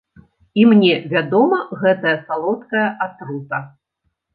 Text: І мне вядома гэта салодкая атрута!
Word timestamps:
І 0.61 0.65
мне 0.69 0.93
вядома 1.13 1.61
гэта 1.85 2.17
салодкая 2.25 2.87
атрута! 3.09 3.67